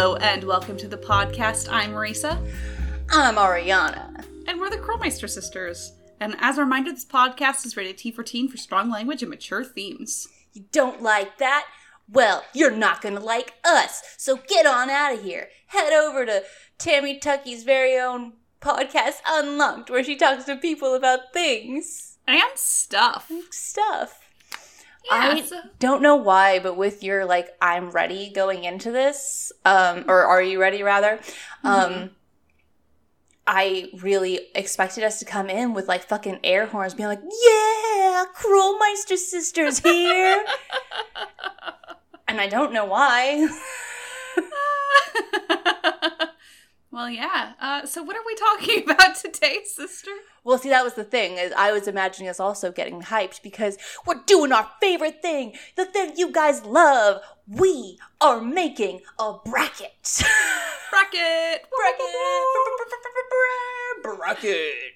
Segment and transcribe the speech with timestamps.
[0.00, 1.68] Hello and welcome to the podcast.
[1.70, 2.42] I'm Marisa,
[3.10, 4.24] I'm Ariana.
[4.48, 5.92] and we're the Curlmeister sisters.
[6.20, 9.28] And as a reminder, this podcast is rated T for teen for strong language and
[9.28, 10.26] mature themes.
[10.54, 11.66] You don't like that?
[12.08, 14.02] Well, you're not gonna like us.
[14.16, 15.48] So get on out of here.
[15.66, 16.44] Head over to
[16.78, 23.30] Tammy Tucky's very own podcast, Unlocked, where she talks to people about things, And stuff.
[23.50, 24.29] stuff.
[25.04, 29.50] Yeah, I so- don't know why, but with your like, I'm ready going into this,
[29.64, 31.20] um, or are you ready rather?
[31.64, 32.10] Um,
[33.46, 38.24] I really expected us to come in with like fucking air horns, being like, "Yeah,
[38.36, 40.44] Krollmeister sisters here,"
[42.28, 43.48] and I don't know why.
[46.90, 47.52] well, yeah.
[47.60, 50.10] Uh, so, what are we talking about today, sister?
[50.42, 51.36] Well, see, that was the thing.
[51.36, 55.84] Is I was imagining us also getting hyped because we're doing our favorite thing, the
[55.84, 57.22] thing you guys love.
[57.46, 59.90] We are making a bracket.
[60.90, 61.66] Bracket!
[61.76, 62.04] bracket.
[64.02, 64.92] Bracket.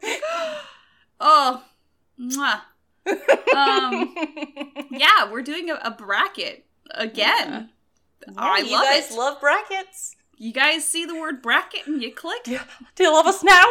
[1.20, 1.62] oh,
[2.20, 2.60] mwah.
[3.54, 4.14] Um,
[4.90, 7.70] yeah, we're doing a, a bracket again.
[8.36, 9.16] Oh, I oh, you love guys it.
[9.16, 10.16] love brackets.
[10.36, 12.44] You guys see the word bracket and you click?
[12.44, 12.58] Do
[13.04, 13.62] you love us now?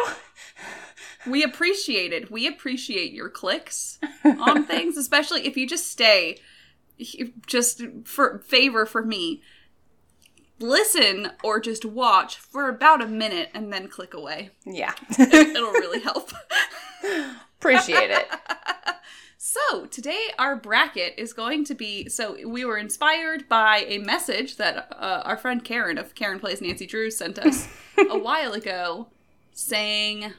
[1.26, 2.30] We appreciate it.
[2.30, 6.38] We appreciate your clicks on things, especially if you just stay.
[7.46, 9.42] Just for favor for me,
[10.60, 14.50] listen or just watch for about a minute and then click away.
[14.64, 14.94] Yeah.
[15.18, 16.32] It'll really help.
[17.58, 18.28] Appreciate it.
[19.44, 24.56] So, today our bracket is going to be so we were inspired by a message
[24.58, 27.66] that uh, our friend Karen of Karen Plays Nancy Drew sent us
[27.98, 29.08] a while ago
[29.52, 30.34] saying,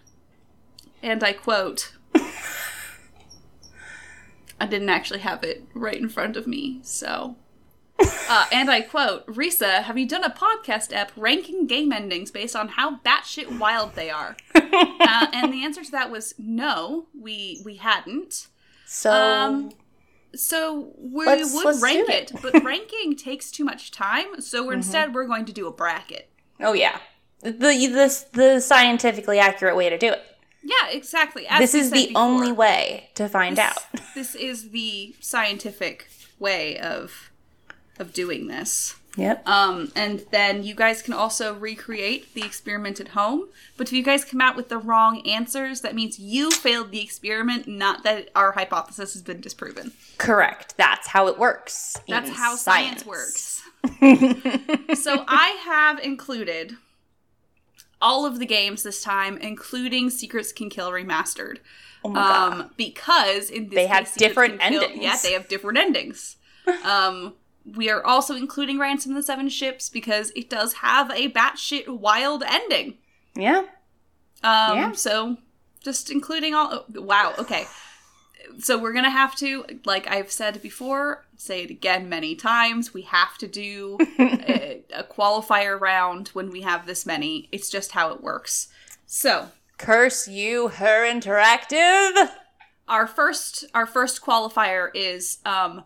[1.01, 2.31] and I quote, I
[4.69, 7.35] didn't actually have it right in front of me, so.
[7.99, 12.55] Uh, and I quote, Risa, have you done a podcast app ranking game endings based
[12.55, 14.37] on how batshit wild they are?
[14.55, 18.47] uh, and the answer to that was no, we we hadn't.
[18.95, 19.71] So Um,
[20.35, 22.31] So we Let's- would let's rank it.
[22.31, 24.41] it, but ranking takes too much time.
[24.41, 26.29] So we're, instead, we're going to do a bracket.
[26.59, 26.99] Oh yeah.
[27.41, 30.21] The the the scientifically accurate way to do it.
[30.63, 31.45] Yeah, exactly.
[31.47, 33.85] As this is the before, only way to find this- out.
[34.15, 36.07] This is the scientific
[36.39, 37.31] way of
[37.99, 38.95] of doing this.
[39.15, 39.47] Yep.
[39.47, 43.47] Um, and then you guys can also recreate the experiment at home.
[43.77, 47.01] But if you guys come out with the wrong answers, that means you failed the
[47.01, 49.91] experiment, not that our hypothesis has been disproven.
[50.17, 50.75] Correct.
[50.77, 51.95] That's how it works.
[52.07, 53.61] That's how science, works.
[54.95, 56.73] so I have included
[58.01, 61.57] all of the games this time, including Secrets Can Kill Remastered.
[62.03, 62.53] Oh my god.
[62.53, 65.03] Um, because in this They have Secrets different Can Kill- endings.
[65.03, 66.37] yeah, they have different endings.
[66.83, 67.33] um,
[67.65, 71.87] we are also including Ransom of the Seven Ships because it does have a batshit
[71.87, 72.97] wild ending.
[73.35, 73.63] yeah.
[74.43, 74.91] Um, Yeah.
[74.93, 75.37] So
[75.83, 76.85] just including all.
[76.95, 77.33] oh, wow.
[77.39, 77.65] Okay.
[78.59, 82.93] So we're gonna have to, like I've said before, say it again many times.
[82.93, 87.47] We have to do a, a qualifier round when we have this many.
[87.51, 88.67] It's just how it works.
[89.05, 92.29] So Curse you, HeR Interactive.
[92.87, 95.83] our first our first qualifier is um,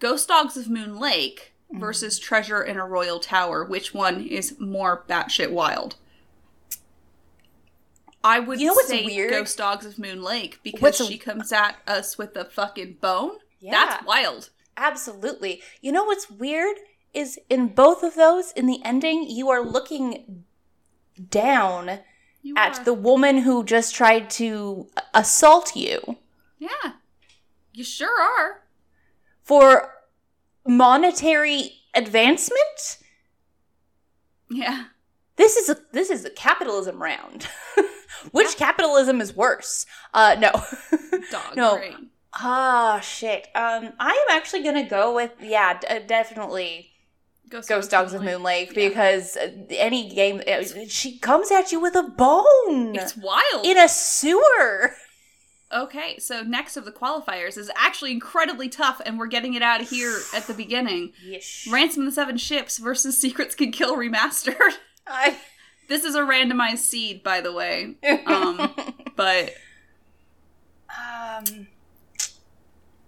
[0.00, 1.78] Ghost Dogs of Moon Lake mm.
[1.78, 3.64] versus Treasure in a Royal Tower.
[3.64, 5.96] Which one is more batshit wild?
[8.22, 9.30] I would You know what's say weird?
[9.30, 13.36] Ghost Dogs of Moon Lake because What's she comes at us with a fucking bone.
[13.60, 13.70] Yeah.
[13.70, 14.50] That's wild.
[14.76, 15.62] Absolutely.
[15.80, 16.76] You know what's weird
[17.14, 20.44] is in both of those, in the ending, you are looking
[21.30, 22.00] down
[22.42, 26.18] You at are- the woman who just tried to assault you
[26.60, 26.92] yeah,
[27.72, 28.62] you sure are.
[29.50, 29.90] For
[30.64, 32.98] monetary advancement.
[34.48, 34.84] Yeah,
[35.34, 37.48] This is a this is a capitalism round.
[38.30, 39.86] Which capitalism is worse?
[40.14, 40.52] Uh, no.
[41.32, 41.56] dog.
[41.56, 41.82] No.
[42.32, 43.48] Ah, shit.
[43.56, 46.90] Um, I am actually gonna go with yeah, d- uh, definitely
[47.48, 48.88] Ghost Dogs of Moon Lake Yeah.
[48.88, 53.64] because uh, any game uh, she comes at you with a bone It's wild.
[53.66, 54.94] in a sewer.
[55.72, 59.80] Okay, so next of the qualifiers is actually incredibly tough, and we're getting it out
[59.80, 61.12] of here at the beginning.
[61.24, 61.68] Yes.
[61.70, 64.78] Ransom of the Seven Ships versus Secrets Can Kill Remastered.
[65.06, 65.38] I...
[65.88, 67.94] this is a randomized seed, by the way.
[68.26, 68.74] Um,
[69.16, 69.54] but
[70.88, 71.68] um.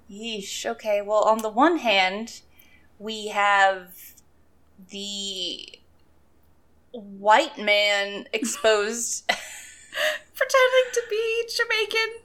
[0.09, 0.65] Yeesh.
[0.67, 1.03] Okay.
[1.03, 2.43] Well, on the one hand,
[2.99, 4.15] we have
[4.91, 5.81] the
[6.93, 9.27] white man exposed.
[10.35, 12.22] pretending to be Jamaican.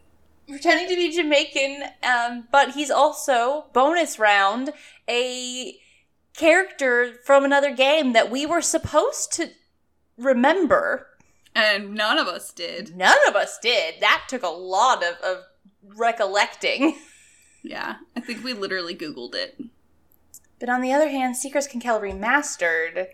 [0.48, 4.72] Pretending to be Jamaican, um, but he's also bonus round
[5.10, 5.78] a
[6.36, 9.50] character from another game that we were supposed to
[10.18, 11.08] remember.
[11.56, 12.96] And none of us did.
[12.96, 13.96] None of us did.
[14.00, 15.44] That took a lot of, of
[15.84, 16.98] recollecting.
[17.64, 19.60] Yeah, I think we literally Googled it.
[20.58, 23.08] But on the other hand, Secrets Can Kill Remastered,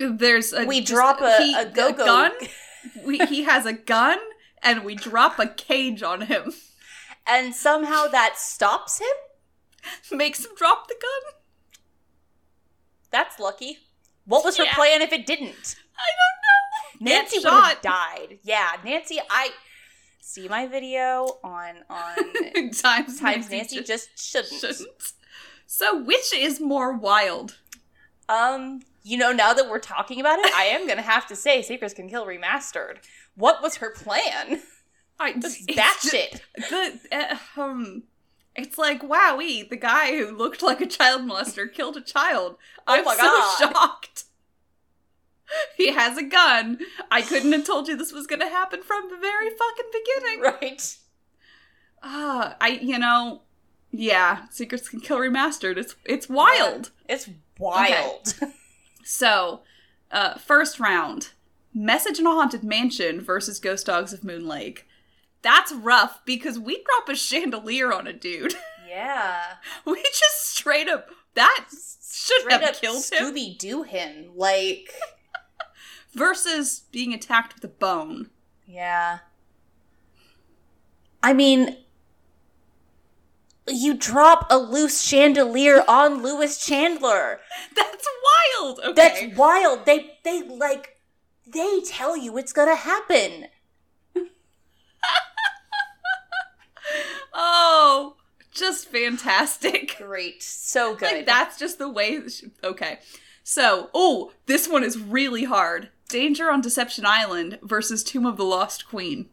[0.00, 2.04] There's a we drop a, he- a go-go.
[2.04, 2.32] gun.
[3.04, 4.18] We, he has a gun,
[4.62, 6.52] and we drop a cage on him.
[7.26, 10.16] And somehow that stops him?
[10.16, 11.32] Makes him drop the gun.
[13.10, 13.78] That's lucky.
[14.24, 15.76] What was her plan if it didn't?
[15.96, 17.12] I don't know.
[17.12, 18.38] Nancy would have died.
[18.42, 19.50] Yeah, Nancy, I
[20.20, 24.52] see my video on on Times, Times Nancy just shouldn't.
[24.60, 25.12] shouldn't.
[25.66, 27.58] So, which is more wild?
[28.28, 31.62] Um, you know, now that we're talking about it, I am gonna have to say
[31.62, 32.98] Secrets Can Kill Remastered.
[33.34, 34.62] What was her plan?
[35.20, 36.40] I, it's batshit.
[36.56, 38.04] The uh, um,
[38.56, 39.68] it's like wowee.
[39.68, 42.56] The guy who looked like a child molester killed a child.
[42.84, 44.24] Oh I'm so shocked.
[45.76, 46.78] He has a gun.
[47.10, 50.40] I couldn't have told you this was going to happen from the very fucking beginning.
[50.40, 50.96] Right.
[52.02, 53.42] Ah, I you know,
[53.92, 55.76] yeah, Secrets Can Kill remastered.
[55.76, 56.90] It's it's wild.
[57.08, 57.28] It's
[57.58, 58.34] wild.
[59.04, 59.60] So,
[60.10, 61.30] uh, first round,
[61.74, 64.86] Message in a Haunted Mansion versus Ghost Dogs of Moon Lake.
[65.42, 68.54] That's rough because we drop a chandelier on a dude.
[68.88, 69.54] yeah.
[69.84, 73.34] we just straight up that should Straight have killed him.
[73.34, 74.32] Scooby Doo him.
[74.34, 74.90] Like,
[76.14, 78.28] Versus being attacked with a bone.
[78.66, 79.20] yeah.
[81.24, 81.76] I mean,
[83.68, 87.38] you drop a loose chandelier on Louis Chandler.
[87.76, 88.08] That's
[88.60, 88.80] wild.
[88.80, 88.92] Okay.
[88.92, 89.86] That's wild.
[89.86, 90.91] They they like
[91.52, 93.46] they tell you it's gonna happen.
[97.32, 98.16] oh,
[98.52, 99.96] just fantastic.
[99.98, 101.12] Great, so good.
[101.12, 102.20] Like that's just the way.
[102.64, 102.98] Okay,
[103.42, 105.90] so oh, this one is really hard.
[106.08, 109.30] Danger on Deception Island versus Tomb of the Lost Queen.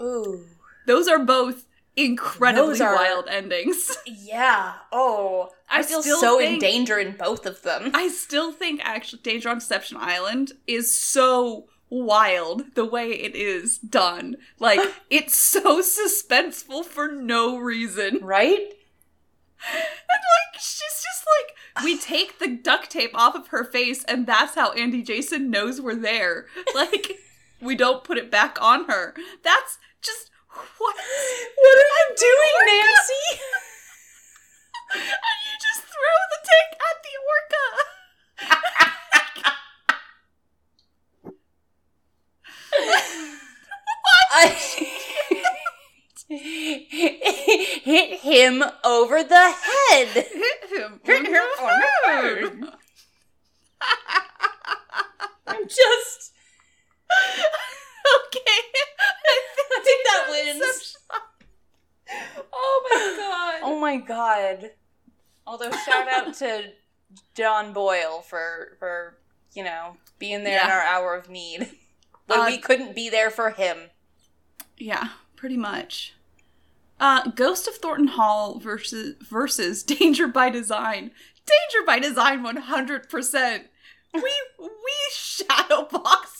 [0.00, 0.46] Ooh,
[0.86, 1.66] Those are both
[2.04, 3.96] incredibly are- wild endings.
[4.06, 4.74] yeah.
[4.92, 7.90] Oh, I, I feel still so in danger in both of them.
[7.94, 13.78] I still think actually Danger on Deception Island is so wild the way it is
[13.78, 14.36] done.
[14.58, 14.80] Like
[15.10, 18.18] it's so suspenseful for no reason.
[18.22, 18.58] right?
[19.72, 20.20] And
[20.54, 24.54] like she's just like we take the duct tape off of her face and that's
[24.54, 26.46] how Andy Jason knows we're there.
[26.74, 27.12] Like
[27.60, 29.14] we don't put it back on her.
[29.44, 30.29] That's just
[30.78, 33.26] what What are you doing, Nancy?
[34.94, 37.66] and you just throw the tank at the orca.
[44.32, 44.44] I
[47.82, 50.08] hit him over the head.
[50.08, 51.00] Hit him.
[51.02, 52.72] Hit him on the head.
[55.46, 56.32] I'm just.
[58.36, 58.40] Okay.
[59.72, 60.96] I think that wins.
[62.52, 63.60] Oh my god.
[63.62, 64.70] Oh my god.
[65.46, 66.72] Although shout out to
[67.34, 69.16] John Boyle for for
[69.54, 71.70] you know being there in our hour of need
[72.26, 73.90] when Uh, we couldn't be there for him.
[74.78, 76.14] Yeah, pretty much.
[76.98, 81.12] Uh, Ghost of Thornton Hall versus versus Danger by Design.
[81.46, 83.68] Danger by Design, one hundred percent.
[84.12, 84.22] We
[84.58, 84.70] we
[85.12, 86.39] shadow box.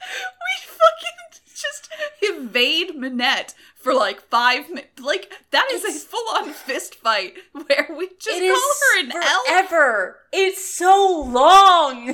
[0.00, 1.88] We fucking just
[2.20, 5.00] evade Minette for like five minutes.
[5.00, 9.12] Like that is It's- a full on fist fight where we just call her an
[9.12, 9.46] elf.
[9.46, 10.18] forever.
[10.32, 12.06] It's so long.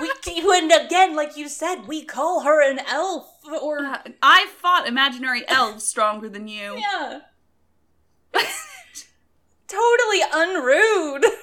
[0.00, 0.10] we
[0.54, 3.26] and again, like you said, we call her an elf
[3.62, 6.76] or Uh, I fought imaginary elves stronger than you.
[6.78, 7.20] yeah.
[9.66, 11.24] totally unrude.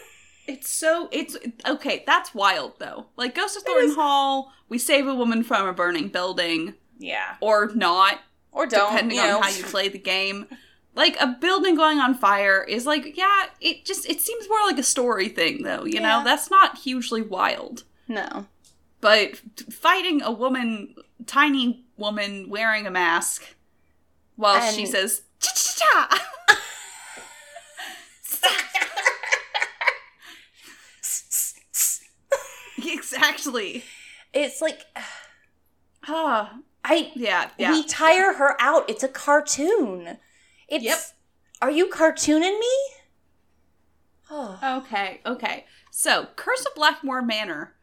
[0.48, 1.36] It's so it's
[1.68, 2.04] okay.
[2.08, 3.08] That's wild though.
[3.18, 7.36] Like Ghost of Thornton Hall, we save a woman from a burning building, Yeah.
[7.42, 8.20] or not,
[8.51, 9.38] Or don't, depending you know.
[9.38, 10.48] on how you play the game.
[10.96, 14.80] Like a building going on fire is like, yeah, it just it seems more like
[14.80, 15.84] a story thing though.
[15.86, 16.20] You Yeah.
[16.20, 17.84] know, that's not hugely wild.
[18.08, 18.48] No.
[19.01, 19.36] But
[19.72, 20.96] fighting a woman,
[21.27, 23.44] tiny woman wearing a mask,
[24.38, 26.24] while she says cha cha cha.
[32.94, 33.84] Exactly.
[34.34, 34.86] it's like
[36.08, 37.72] Ah, I yeah, yeah.
[37.72, 38.89] we tire her out.
[38.89, 40.17] It's a cartoon.
[40.70, 41.00] It's Yep.
[41.62, 42.75] Are you cartooning me?
[44.29, 44.60] Oh.
[44.86, 45.65] Okay, okay.
[45.91, 47.74] So, Curse of Blackmore Manor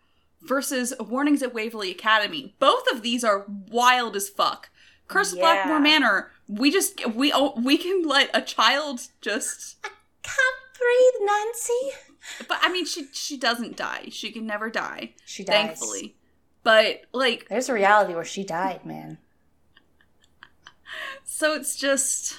[0.41, 2.55] versus Warnings at Waverly Academy.
[2.59, 4.71] Both of these are wild as fuck.
[5.09, 6.31] Curse of Blackmore Manor.
[6.49, 9.77] We just we oh, we can let a child just.
[9.85, 9.91] I
[10.23, 12.14] Can't breathe, Nancy.
[12.49, 14.09] But I mean, she she doesn't die.
[14.11, 15.55] She can never die, She dies.
[15.55, 16.17] thankfully.
[16.63, 19.19] But like, There's a reality where she died, man.
[21.25, 22.37] so it's just.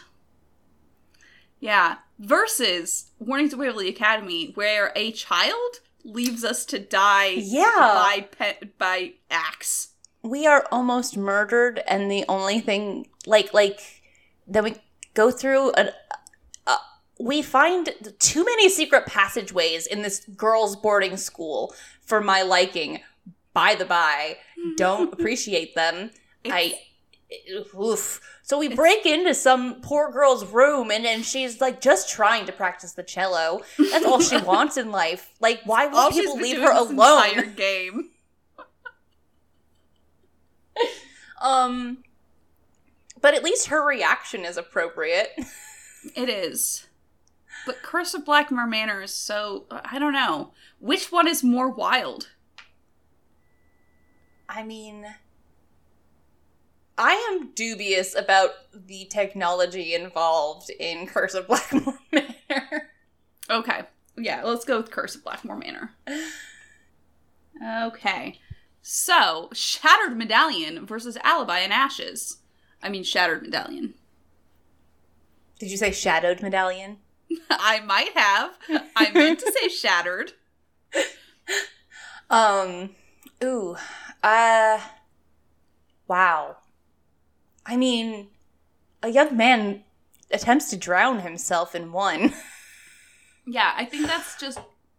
[1.59, 1.95] Yeah.
[2.19, 7.63] Versus Warnings at Waverly Academy, where a child leaves us to die Yeah.
[7.77, 9.89] by pe- by axe.
[10.21, 13.79] we are almost murdered and the only thing like like
[14.47, 14.75] then we
[15.13, 15.89] go through an
[17.19, 22.99] we find too many secret passageways in this girls boarding school for my liking
[23.53, 24.37] by the by
[24.77, 26.11] don't appreciate them
[26.45, 26.73] i
[27.75, 32.45] oof so we break into some poor girl's room and, and she's like just trying
[32.45, 36.37] to practice the cello that's all she wants in life like why won't she's people
[36.37, 38.09] leave her alone entire game.
[41.41, 42.03] Um,
[43.21, 45.29] but at least her reaction is appropriate.
[46.15, 46.87] It is.
[47.65, 50.51] But Curse of Blackmore Manor is so I don't know.
[50.79, 52.29] Which one is more wild?
[54.47, 55.05] I mean,
[56.97, 62.89] I am dubious about the technology involved in Curse of Blackmore Manor.
[63.49, 63.81] Okay.
[64.17, 65.91] Yeah, let's go with Curse of Blackmore Manor.
[67.83, 68.39] Okay.
[68.81, 72.37] So, Shattered Medallion versus Alibi and Ashes.
[72.83, 73.95] I mean, Shattered Medallion.
[75.59, 76.97] Did you say shadowed medallion?
[77.49, 78.57] I might have.
[78.95, 80.33] I meant to say Shattered.
[82.29, 82.95] Um,
[83.43, 83.77] ooh,
[84.23, 84.79] uh,
[86.07, 86.57] wow.
[87.65, 88.29] I mean,
[89.03, 89.83] a young man
[90.31, 92.33] attempts to drown himself in one.
[93.47, 94.57] Yeah, I think that's just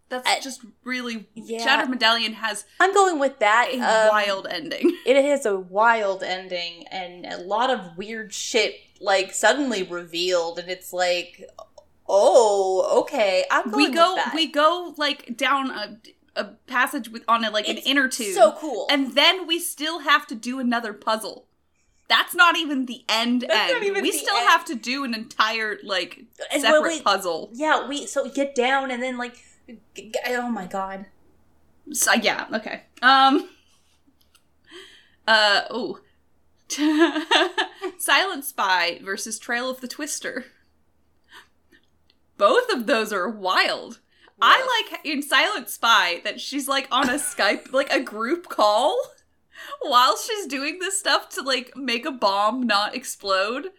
[0.09, 1.65] that's I- just really Yeah.
[1.65, 3.71] Shattered Medallion has I'm going with that.
[3.73, 4.97] a um, wild ending.
[5.05, 10.71] it has a wild ending and a lot of weird shit like suddenly revealed and
[10.71, 11.45] it's like
[12.09, 13.45] oh okay.
[13.51, 15.99] I'm going we go we go like down a,
[16.37, 18.35] a passage with on a like an inner tube.
[18.35, 18.87] so cool.
[18.91, 21.47] And then we still have to do another puzzle.
[22.09, 23.97] That's not even the end That's end.
[24.01, 24.49] we still end.
[24.49, 27.51] have to do an entire like And separate we- puzzle.
[27.53, 29.37] Yeah we so we get down and then like
[30.27, 31.07] oh my god.
[31.93, 32.83] So, yeah okay.
[33.03, 33.49] Um
[35.27, 35.99] uh oh
[37.99, 40.47] silent spy versus trail of the twister
[42.37, 44.01] both of those are wild
[44.41, 48.99] I like in Silent Spy that she's like on a Skype, like a group call
[49.83, 53.69] while she's doing this stuff to like make a bomb not explode.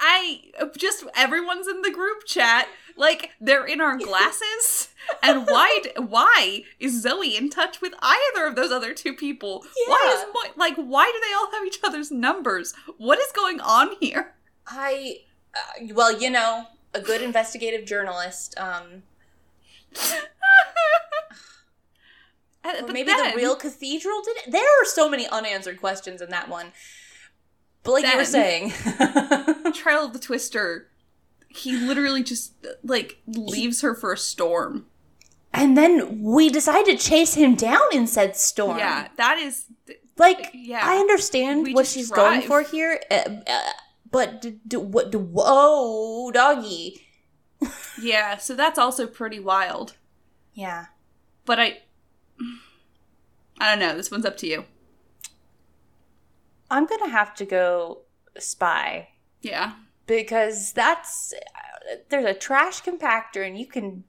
[0.00, 0.40] I
[0.76, 4.88] just everyone's in the group chat, like they're in our glasses.
[5.22, 9.64] and why why is Zoe in touch with either of those other two people?
[9.86, 12.74] Why is like why do they all have each other's numbers?
[12.98, 14.34] What is going on here?
[14.70, 15.18] i
[15.54, 19.02] uh, well you know a good investigative journalist um
[22.64, 26.20] or but maybe then- the real cathedral did it there are so many unanswered questions
[26.20, 26.72] in that one
[27.84, 28.70] but like you were saying
[29.74, 30.88] Trial of the Twister,
[31.48, 32.52] he literally just
[32.82, 34.86] like leaves her for a storm.
[35.54, 39.66] and then we decide to chase him down in said storm Yeah, that is
[40.18, 40.80] like yeah.
[40.82, 42.18] I understand We what she's drive.
[42.18, 43.14] going for here, uh,
[43.46, 43.70] uh,
[44.10, 45.10] but d- d- what?
[45.12, 47.06] d- Whoa, doggy!
[48.00, 49.94] yeah, so that's also pretty wild.
[50.54, 50.86] Yeah,
[51.44, 51.82] But I
[53.60, 54.64] I don't know, this one's up to you.
[56.70, 58.02] I'm gonna have to go
[58.38, 59.08] spy
[59.40, 59.72] Yeah.
[60.06, 61.32] because that's
[62.10, 64.04] there's a trash compactor and you can.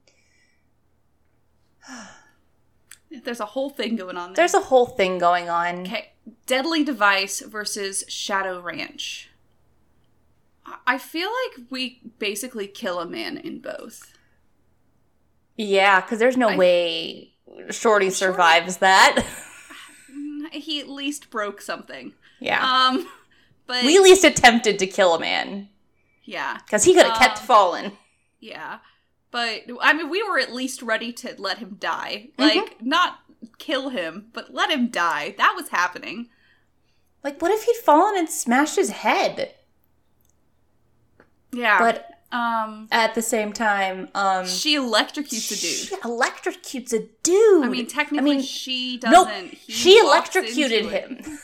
[3.24, 4.36] There's a whole thing going on there.
[4.36, 5.80] There's a whole thing going on.
[5.80, 6.12] Okay,
[6.46, 9.29] Deadly Device versus Shadow Ranch.
[10.86, 14.12] I- feel like we basically kill a man in both.
[15.56, 17.32] Yeah, because there's no I- way
[17.70, 19.24] Shorty survives that.
[20.12, 22.14] Mm, He at least broke something.
[22.40, 23.08] yeah, Um,
[23.66, 25.68] but we at least attempted to kill a man
[26.24, 27.98] yeah, because he could have kept Um, falling.
[28.40, 28.78] yeah.
[29.32, 32.30] But I mean, we were at least ready to let him die.
[32.36, 32.42] Mm-hmm.
[32.58, 33.20] Like, not
[33.58, 35.34] kill him, but let him die.
[35.38, 36.28] That was happening.
[37.22, 39.54] Like, what if he'd fallen and smashed his head?
[41.52, 41.78] Yeah.
[41.78, 45.58] But um, at the same time, um, she electrocutes a dude.
[45.58, 47.64] She electrocutes a dude.
[47.64, 49.54] I mean, technically, I mean, she doesn't.
[49.54, 51.20] He she electrocuted him.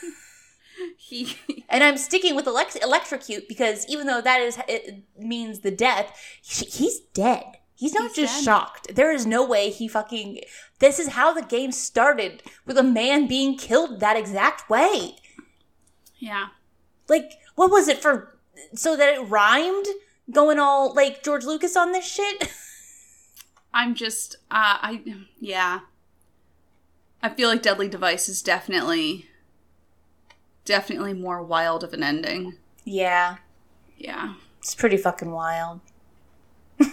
[0.96, 1.36] He.
[1.68, 6.16] And I'm sticking with elect- electrocute because even though that is it means the death,
[6.40, 7.44] he, he's dead.
[7.74, 8.44] He's not He's just dead.
[8.44, 8.94] shocked.
[8.94, 10.40] There is no way he fucking.
[10.78, 15.16] This is how the game started with a man being killed that exact way.
[16.18, 16.46] Yeah.
[17.08, 18.35] Like, what was it for?
[18.74, 19.86] So that it rhymed?
[20.30, 22.50] Going all like George Lucas on this shit?
[23.74, 25.02] I'm just uh I
[25.38, 25.80] yeah.
[27.22, 29.26] I feel like Deadly Device is definitely
[30.64, 32.54] definitely more wild of an ending.
[32.84, 33.36] yeah,
[33.98, 34.34] Yeah.
[34.58, 35.80] it's pretty fucking wild.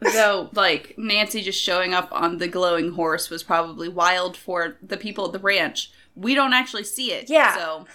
[0.00, 4.96] Though like Nancy just showing up on the glowing horse was probably wild for the
[4.96, 5.90] people at the ranch.
[6.14, 7.28] We don't actually see it.
[7.28, 7.54] Yeah.
[7.56, 7.86] So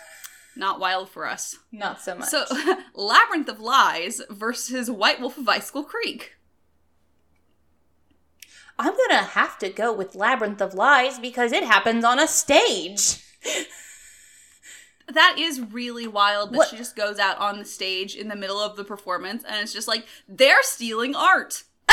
[0.56, 1.58] not wild for us.
[1.72, 2.30] Not so much.
[2.30, 2.46] So
[2.96, 6.34] Labyrinth of Lies versus White Wolf of Icicle Creek.
[8.80, 13.20] I'm gonna have to go with Labyrinth of Lies because it happens on a stage.
[15.12, 18.36] That is really wild that What- she just goes out on the stage in the
[18.36, 21.64] middle of the performance and it's just like, they're stealing art.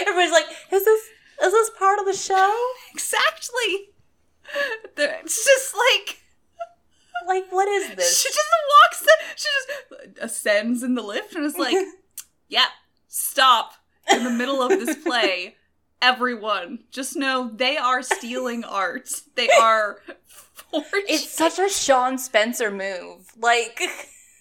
[0.00, 1.08] Everybody's like, "Is this
[1.42, 2.66] is this part of the show?
[2.92, 3.88] Exactly.
[4.96, 6.01] It's just like
[7.72, 9.06] is this?" she just walks.
[9.36, 11.76] She just ascends in the lift and is like,
[12.48, 12.68] "Yep,
[13.08, 13.74] stop
[14.10, 15.56] in the middle of this play."
[16.00, 19.08] Everyone, just know they are stealing art.
[19.36, 20.00] They are
[20.72, 21.04] forging.
[21.08, 23.30] It's such a Sean Spencer move.
[23.38, 23.80] Like,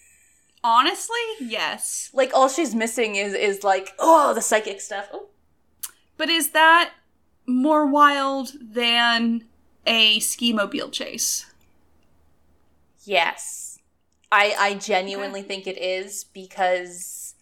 [0.64, 2.10] honestly, yes.
[2.14, 5.10] like all she's missing is is like, oh, the psychic stuff.
[5.14, 5.28] Oh.
[6.18, 6.94] But is that
[7.46, 9.46] more wild than
[9.86, 11.51] a ski mobile chase?
[13.04, 13.80] Yes,
[14.32, 17.36] I I genuinely think it is because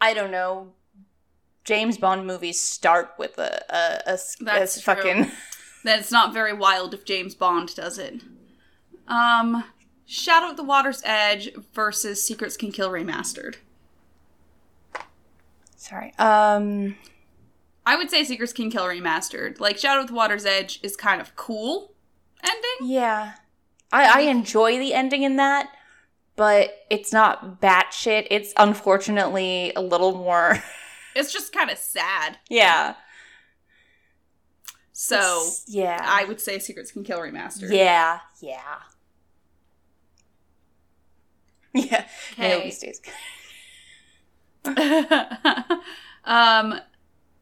[0.00, 0.72] I don't know.
[1.64, 5.30] James Bond movies start with a a, a, s- a That's fucking
[5.84, 8.22] Then it's not very wild if James Bond does it.
[9.06, 9.64] Um,
[10.06, 13.56] Shadow at the Water's Edge versus Secrets Can Kill Remastered.
[15.76, 16.14] sorry.
[16.18, 16.96] Um,
[17.86, 19.60] I would say Secrets Can Kill Remastered.
[19.60, 21.92] Like Shadow at the Water's Edge is kind of cool
[22.42, 22.90] ending.
[22.90, 23.34] yeah,
[23.94, 25.68] I I enjoy the ending in that,
[26.36, 28.26] but it's not batshit.
[28.30, 30.62] It's unfortunately a little more.
[31.16, 32.38] It's just kind of sad.
[32.50, 32.96] yeah.
[34.90, 37.70] So It's- yeah, I would say Secrets Can Kill Remastered.
[37.72, 38.58] yeah, yeah,
[41.72, 42.04] yeah.
[42.32, 42.70] Okay.
[42.70, 43.00] stays.
[46.24, 46.80] um,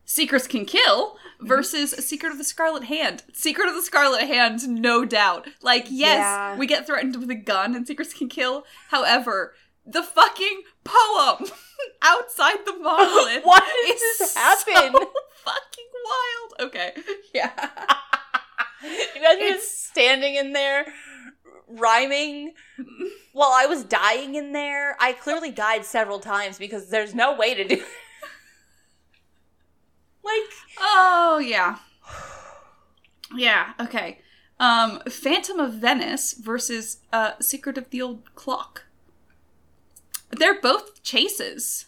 [0.04, 1.48] Secrets Can Kill Mm-hmm.
[1.48, 3.22] versus Secret of the Scarlet Hand.
[3.32, 5.48] Secret of the Scarlet Hand, no doubt.
[5.60, 6.56] Like, yes, Yeah.
[6.56, 8.64] we get threatened with a gun and Secrets Can Kill.
[8.90, 11.46] However, the fucking poem
[12.02, 14.40] outside the monolith what is this so
[15.44, 16.60] fucking wild.
[16.60, 16.92] Okay,
[17.34, 17.50] yeah.
[19.16, 20.86] Imagine It's- just standing in there
[21.68, 22.52] rhyming
[23.32, 24.96] while I was dying in there.
[25.00, 27.82] I clearly died several times because there's no way to do
[30.24, 31.78] like Oh yeah.
[33.34, 34.18] Yeah, okay.
[34.60, 38.84] Um Phantom of Venice versus uh Secret of the Old Clock.
[40.30, 41.86] They're both chases.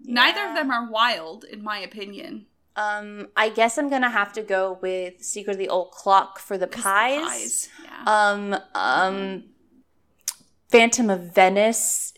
[0.00, 2.46] Neither of them are wild, in my opinion.
[2.76, 6.56] um I guess I'm gonna have to go with Secret of the Old Clock for
[6.58, 7.20] the pies.
[7.20, 8.02] pies, Yeah.
[8.06, 9.44] Um um
[10.70, 12.12] Phantom of Venice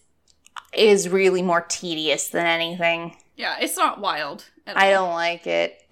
[0.73, 3.17] is really more tedious than anything.
[3.37, 5.83] yeah, it's not wild I don't like it.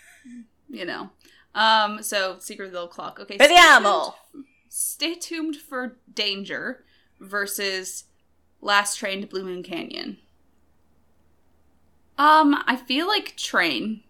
[0.68, 1.10] you know.
[1.54, 3.18] Um, so Secret of the Old Clock.
[3.20, 3.36] Okay.
[3.38, 4.14] Vediamo.
[4.68, 6.84] Stay tuned for Danger
[7.20, 8.04] versus
[8.60, 10.18] Last Train to Blue Moon Canyon.
[12.16, 14.02] Um, I feel like Train.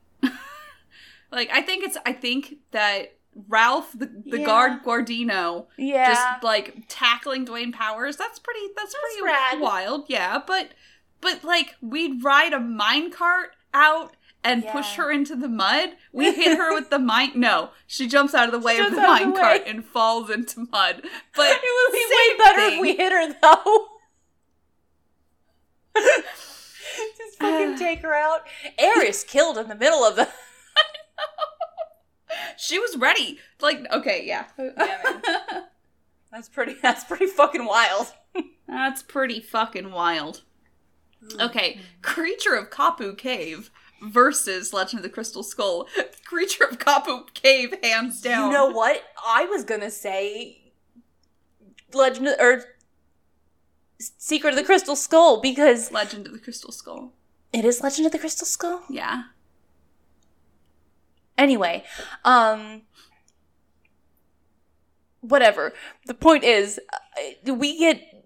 [1.30, 3.14] like I think it's I think that
[3.48, 4.46] Ralph the, the Yeah.
[4.46, 6.08] guard Guardino Yeah.
[6.12, 9.60] just like tackling Dwayne Powers, that's pretty that's, pretty rad.
[9.60, 10.40] wild, yeah.
[10.44, 10.70] But
[11.20, 15.90] but like we'd ride a minecart out and push her into the mud.
[16.12, 18.96] We hit her with the mine no, she jumps out of the way of the
[18.96, 21.02] the minecart and falls into mud.
[21.34, 22.74] But it would be way better thing.
[22.74, 23.88] if we hit her though.
[27.16, 28.46] Just fucking take her out.
[28.78, 30.28] Ares killed in the middle of the.
[32.56, 33.38] she was ready.
[33.60, 34.46] Like okay, yeah.
[36.30, 36.76] That's pretty.
[36.80, 38.12] That's pretty fucking wild.
[38.68, 40.42] That's pretty fucking wild.
[41.40, 43.70] Okay, Creature of Kapu Cave
[44.02, 45.88] versus Legend of the Crystal Skull.
[46.24, 48.46] Creature of Kapu Cave, hands down.
[48.46, 49.02] You know what?
[49.26, 50.72] I was gonna say
[51.92, 52.64] Legend of, or
[53.98, 57.12] Secret of the Crystal Skull because Legend of the Crystal Skull.
[57.52, 58.82] it is Legend of the Crystal Skull.
[58.88, 59.24] Yeah.
[61.36, 61.84] Anyway,
[62.24, 62.82] um
[65.20, 65.72] whatever.
[66.06, 66.80] The point is
[67.46, 68.17] uh, we get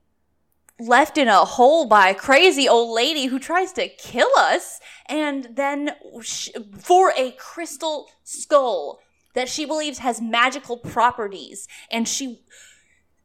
[0.80, 5.48] left in a hole by a crazy old lady who tries to kill us, and
[5.54, 8.98] then sh- for a crystal skull
[9.34, 12.42] that she believes has magical properties, and she,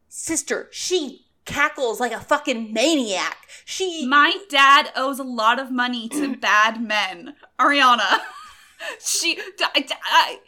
[0.08, 3.38] sister, she cackles like a fucking maniac.
[3.64, 7.34] She My dad owes a lot of money to bad men.
[7.58, 8.20] Ariana.
[9.04, 10.38] she I- I-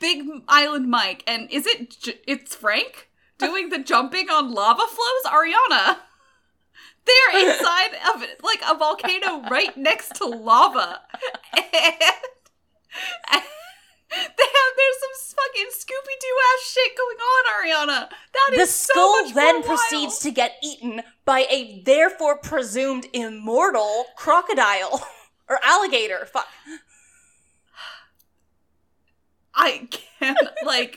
[0.00, 1.94] Big Island Mike and is it
[2.26, 5.32] it's Frank doing the jumping on lava flows?
[5.32, 5.98] Ariana.
[7.06, 11.00] They're inside of it like a volcano right next to lava.
[11.52, 11.64] And,
[13.32, 13.42] and
[14.10, 18.08] they have there's some fucking Scooby Doo ass shit going on, Ariana.
[18.08, 23.06] That the is so skull much then proceeds to get eaten by a therefore presumed
[23.12, 25.06] immortal crocodile
[25.48, 26.26] or alligator.
[26.26, 26.48] Fuck.
[29.54, 30.96] I can't like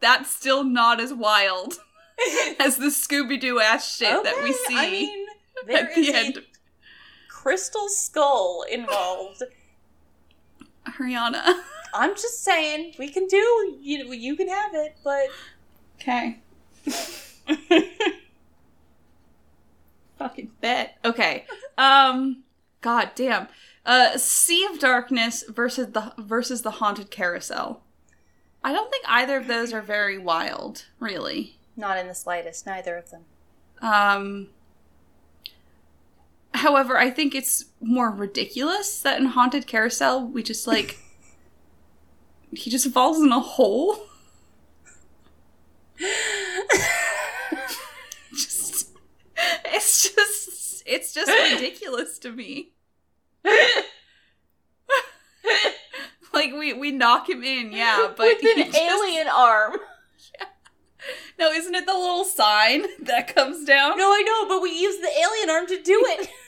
[0.00, 1.78] that's still not as wild
[2.60, 5.26] as the Scooby Doo ass shit that we see I mean,
[5.72, 6.42] at the end.
[7.28, 9.42] crystal skull involved.
[10.86, 11.60] Ariana.
[11.94, 14.12] I'm just saying we can do you.
[14.12, 15.26] You can have it, but
[16.00, 16.40] Okay.
[20.18, 20.98] Fucking bet.
[21.04, 21.44] Okay.
[21.78, 22.42] Um
[22.80, 23.48] God damn.
[23.86, 27.82] Uh Sea of Darkness versus the versus the Haunted Carousel.
[28.62, 31.56] I don't think either of those are very wild, really.
[31.76, 32.66] Not in the slightest.
[32.66, 33.22] Neither of them.
[33.82, 34.48] Um
[36.54, 40.98] However, I think it's more ridiculous that in Haunted Carousel we just like
[42.52, 43.96] he just falls in a hole.
[48.32, 48.90] just
[49.64, 52.70] it's just it's just ridiculous to me.
[56.32, 59.76] like we we knock him in, yeah, but With an just- alien arm.
[61.38, 63.98] No, isn't it the little sign that comes down?
[63.98, 66.28] No, I know, but we use the alien arm to do it.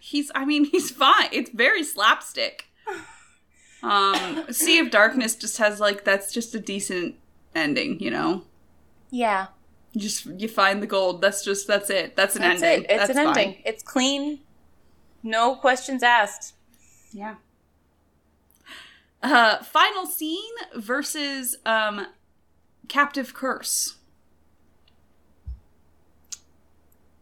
[0.00, 1.28] He's I mean, he's fine.
[1.32, 2.66] It's very slapstick.
[3.82, 7.14] Um Sea of Darkness just has like that's just a decent
[7.54, 8.42] ending, you know?
[9.10, 9.46] yeah,
[9.92, 11.20] You just you find the gold.
[11.22, 12.16] That's just that's it.
[12.16, 12.84] That's an that's ending.
[12.84, 12.90] it.
[12.90, 13.38] It's That's an fine.
[13.38, 13.62] ending.
[13.64, 14.40] It's clean.
[15.22, 16.54] No questions asked.
[17.12, 17.36] Yeah.
[19.22, 22.06] Uh final scene versus um
[22.88, 23.96] Captive Curse.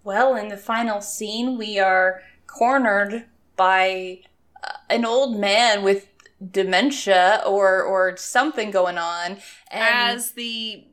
[0.03, 4.20] Well, in the final scene, we are cornered by
[4.64, 6.09] uh, an old man with
[6.51, 9.38] dementia or or something going on,
[9.70, 10.87] and As the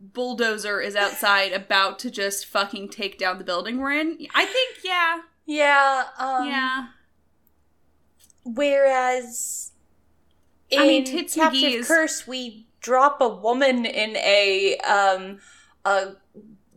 [0.00, 4.26] bulldozer is outside about to just fucking take down the building we're in.
[4.34, 5.18] I think yeah.
[5.44, 6.86] yeah, um, yeah.
[8.44, 9.72] Whereas
[10.70, 15.38] in I mean, Tits Captive McGee is- Curse, we drop a woman in a um
[15.84, 16.12] a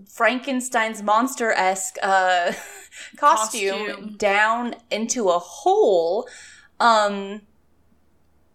[0.10, 2.52] Frankenstein's monster esque uh,
[3.18, 4.18] costume, Costume.
[4.18, 6.28] down into a hole,
[6.80, 7.42] um,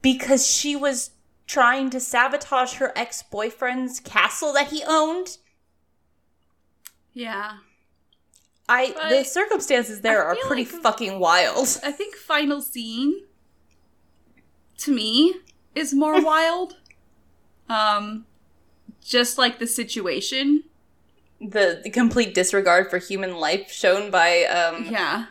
[0.03, 1.11] because she was
[1.47, 5.39] trying to sabotage her ex boyfriend's castle that he owned.
[7.13, 7.59] Yeah.
[8.69, 11.79] I But the circumstances there I are pretty like- fucking wild.
[11.85, 13.23] I think final scene
[14.79, 15.37] to me
[15.75, 16.77] is more wild.
[17.69, 18.27] Um
[19.05, 20.65] just like the situation.
[21.41, 25.27] The, the complete disregard for human life shown by um Yeah.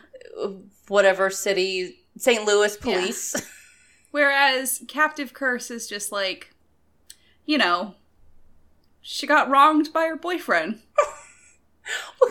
[0.88, 2.44] whatever city St.
[2.44, 3.34] Louis police.
[4.10, 6.52] Whereas Captive Curse is just like
[7.44, 7.94] you know,
[9.00, 10.80] she got wronged by her boyfriend.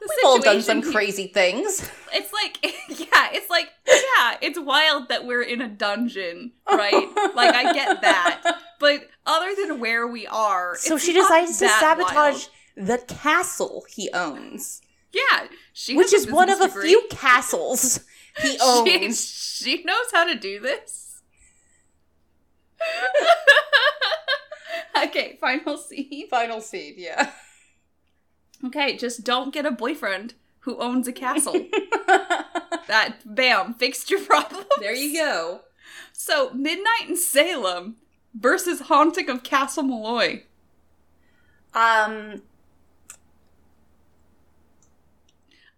[0.00, 1.90] We've all done some crazy things.
[2.12, 7.08] It's like, yeah, it's like, yeah, it's wild that we're in a dungeon, right?
[7.34, 8.60] like, I get that.
[8.78, 12.78] But other than where we are, So she decides to sabotage wild.
[12.88, 18.00] the castle he owns, Yeah, she which is one of a few castles
[18.40, 19.24] he She, owns.
[19.24, 21.22] she knows how to do this.
[25.04, 26.28] okay, final scene.
[26.28, 27.30] Final scene, yeah.
[28.64, 31.52] Okay, just don't get a boyfriend who owns a castle.
[32.86, 34.64] that, bam, fixed your problem.
[34.80, 35.60] there you go.
[36.12, 37.96] So, Midnight in Salem
[38.38, 40.44] versus Haunting of Castle Malloy.
[41.74, 42.42] Um,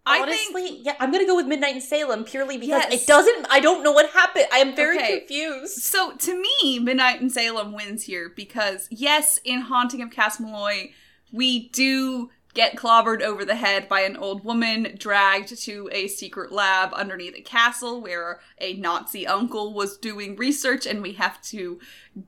[0.07, 3.03] I honestly, think yeah, I'm gonna go with Midnight in Salem purely because Yes.
[3.03, 3.47] it doesn't.
[3.51, 4.47] I don't know what happened.
[4.53, 5.19] I am very Okay.
[5.21, 5.83] confused.
[5.83, 6.13] so.
[6.13, 10.93] To me, Midnight in Salem wins here because yes, in Haunting of Castle Malloy,
[11.31, 16.51] we do get clobbered over the head by an old woman dragged to a secret
[16.51, 21.79] lab underneath a castle where a Nazi uncle was doing research, and we have to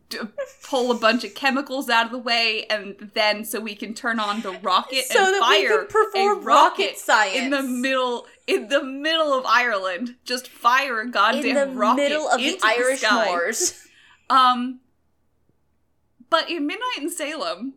[0.08, 0.18] d-
[0.62, 4.20] pull a bunch of chemicals out of the way, and then so we can turn
[4.20, 7.36] on the rocket So and that we fire can perform a rocket science.
[7.36, 10.16] in the middle in the middle of Ireland.
[10.24, 13.26] Just fire a goddamn in the rocket middle of the into Irish sky.
[13.26, 13.84] moors.
[14.28, 14.80] Um,
[16.28, 17.74] but in Midnight in Salem,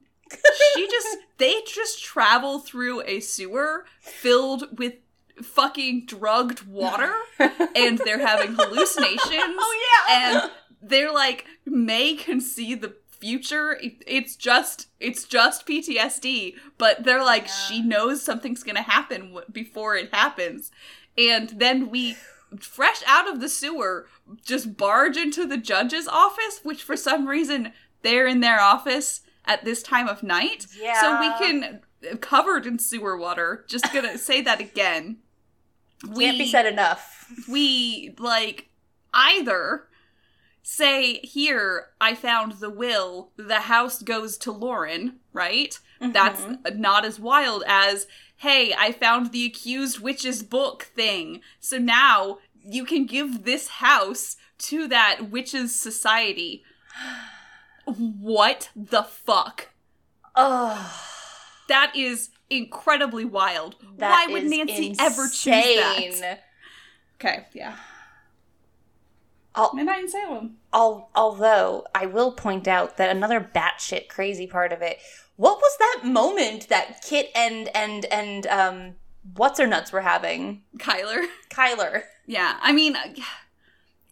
[0.75, 4.93] she just they just travel through a sewer filled with
[5.41, 7.13] fucking drugged water,
[7.75, 9.21] and they're having hallucinations.
[9.31, 10.31] oh yeah.
[10.43, 13.73] and they're like May can see the future.
[13.81, 19.45] It- It's just it's just PTSD, but they're like she knows something's gonna happen w-
[19.51, 20.71] before it happens,
[21.17, 22.15] and then we.
[22.59, 24.05] Fresh out of the sewer,
[24.45, 29.65] just barge into the judge's office, which for some reason they're in their office at
[29.65, 30.67] this time of night.
[30.79, 30.99] Yeah.
[31.01, 31.81] So we can
[32.19, 33.65] covered in sewer water.
[33.67, 35.17] Just gonna say that again.
[36.03, 37.31] Can't be said enough.
[37.47, 38.67] we like
[39.13, 39.87] either
[40.63, 46.79] say here i found the will the house goes to lauren right that's Mm-hmm.
[46.81, 52.85] not as wild as hey i found the accused witch's book thing so now you
[52.85, 56.63] can give this house to that witch's society
[57.85, 59.69] what the fuck?
[60.35, 60.99] Oh,
[61.69, 63.75] that is incredibly wild.
[63.97, 66.43] That why would nancy ever choose that?
[67.15, 67.75] okay yeah.
[69.55, 70.57] I'll- midnight in salem.
[70.73, 74.97] Al- although I will point out that another batshit crazy part of it.
[75.35, 78.95] What was that moment that Kit and and and um
[79.35, 80.63] what's her nuts were having?
[80.77, 81.25] kyler.
[81.49, 82.03] Kyler.
[82.25, 82.95] Yeah, I mean,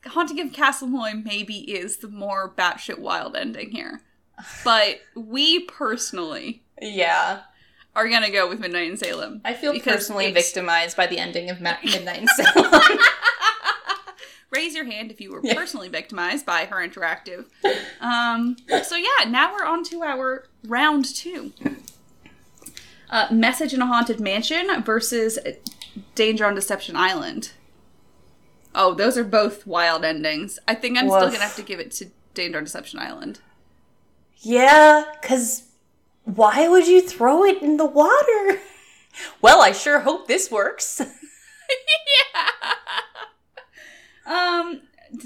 [0.06, 4.02] Haunting of Castle Moy maybe is the more batshit wild ending here,
[4.64, 7.42] but we personally Yeah.
[7.96, 9.42] are gonna go with Midnight in Salem.
[9.46, 12.72] I feel personally it's- victimized by the ending of Ma- Midnight in Salem.
[14.50, 15.54] Raise your hand if you were Yeah.
[15.54, 17.46] personally victimized by HeR Interactive.
[18.02, 21.54] Um, so yeah, now we're on to our round two.
[23.10, 25.40] Uh, Message in a Haunted Mansion versus
[26.16, 27.52] Danger on Deception Island.
[28.74, 30.58] Oh, those are both wild endings.
[30.68, 33.40] I think I'm still gonna have to give it to Danger on Deception Island.
[34.38, 35.64] yeah, cuz
[36.24, 38.60] why would you throw it in the water?
[39.42, 41.02] Well, I sure hope this works.
[44.26, 44.32] yeah.
[44.60, 44.84] Um,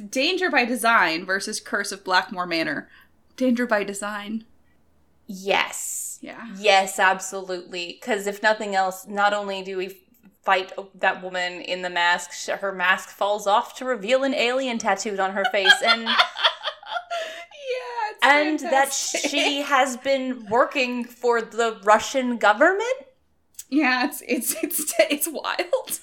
[0.10, 2.90] Danger by Design versus Curse of Blackmore Manor.
[3.38, 4.44] Danger by Design.
[5.28, 6.18] yes.
[6.22, 6.48] Yeah.
[6.58, 8.00] Yes, absolutely.
[8.02, 9.96] Because if nothing else, not only do we
[10.46, 15.20] fight that woman in the mask, her mask falls off to reveal an alien tattooed
[15.20, 16.14] on her face, and yeah,
[18.12, 22.86] it's and that she has been working for the Russian government.
[23.70, 26.00] Yeah, it's it's it's it's wild.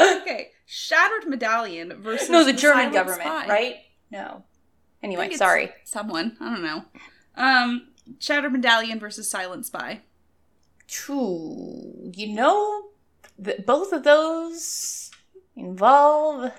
[0.00, 3.46] okay, Shattered Medallion versus No, the German government, Spy.
[3.46, 3.76] right?
[4.10, 4.44] No.
[5.02, 5.70] Anyway, sorry.
[5.84, 6.84] Someone I don't know.
[7.36, 10.00] Um, Shattered Medallion versus Silent Spy.
[10.88, 12.12] True.
[12.14, 12.86] You know,
[13.42, 15.10] th- both of those
[15.56, 16.52] involve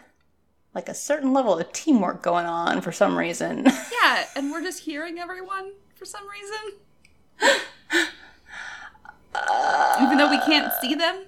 [0.74, 3.66] like a certain level of teamwork going on for some reason.
[4.06, 6.74] Yeah, and we're just hearing everyone for some reason,
[9.34, 11.26] uh, even though we can't see them.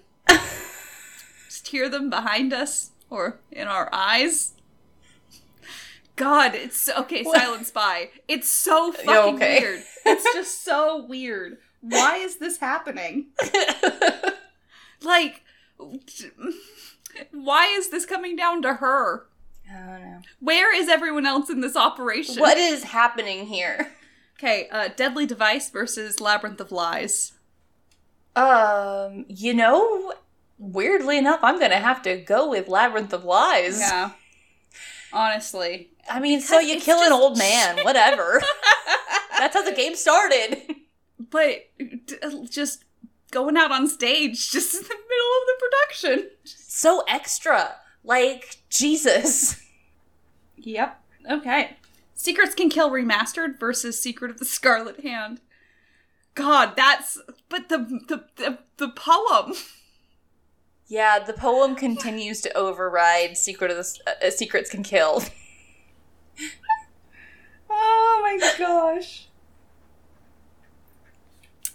[1.47, 4.53] just hear them behind us or in our eyes.
[6.15, 7.23] God, it's okay.
[7.23, 7.39] What?
[7.39, 8.09] Silent Spy.
[8.27, 9.59] It's so fucking okay.
[9.59, 9.83] weird.
[10.05, 11.57] It's just so weird.
[11.89, 13.27] Why is this happening?
[15.03, 15.43] Like,
[17.31, 19.27] why is this coming down to her?
[19.71, 20.21] I don't know.
[20.39, 22.39] Where is everyone else in this operation?
[22.39, 23.91] What is happening here?
[24.37, 27.33] Okay, uh, Deadly Device versus Labyrinth of Lies.
[28.35, 30.13] Um, you know,
[30.57, 33.79] weirdly enough, I'm gonna have to go with Labyrinth of Lies.
[33.79, 34.11] Yeah.
[35.11, 35.89] Honestly.
[36.09, 38.41] I mean, so you it's kill an old man, whatever.
[39.37, 40.75] That's how the game started.
[41.29, 41.69] But
[42.49, 42.85] just
[43.31, 46.29] going out on stage just in the middle of the production.
[46.43, 47.75] So extra.
[48.03, 49.61] Like, Jesus.
[50.57, 51.01] Yep.
[51.29, 51.77] Okay.
[52.13, 55.39] Secrets Can Kill Remastered versus Secret of the Scarlet Hand.
[56.33, 59.53] God, that's but the the the, the poem.
[60.87, 65.23] Yeah, the poem continues to override Secret of the uh, Secrets Can Kill.
[67.69, 69.26] Oh my gosh.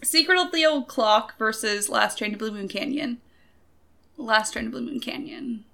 [0.02, 3.20] Secret of the Old Clock versus Last Train to Blue Moon Canyon.
[4.16, 5.64] Last Train to Blue Moon Canyon.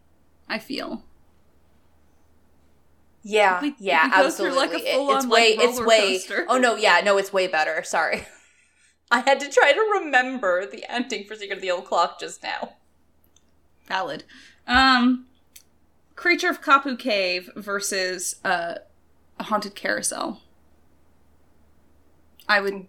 [0.49, 1.03] I feel.
[3.23, 4.59] Yeah, We- yeah, we absolutely.
[4.59, 6.13] like, full-on, it's way, like, it's way.
[6.19, 6.47] coaster.
[6.49, 7.83] Oh no, yeah, no, it's way better.
[7.83, 8.27] Sorry.
[9.11, 12.43] I had to try to remember the ending for Secret of the Old Clock just
[12.43, 12.75] now.
[13.87, 14.25] Valid.
[14.67, 15.27] Um,
[16.15, 18.75] Creature of Kapu Cave versus uh,
[19.39, 20.43] a haunted carousel.
[22.49, 22.87] I would.